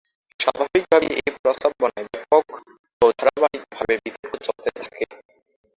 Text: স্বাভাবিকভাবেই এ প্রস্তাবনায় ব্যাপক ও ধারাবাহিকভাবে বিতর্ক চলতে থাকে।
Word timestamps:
স্বাভাবিকভাবেই 0.39 1.13
এ 1.19 1.31
প্রস্তাবনায় 1.37 2.07
ব্যাপক 2.07 2.45
ও 3.01 3.05
ধারাবাহিকভাবে 3.19 3.93
বিতর্ক 4.03 4.33
চলতে 4.45 4.69
থাকে। 4.79 5.03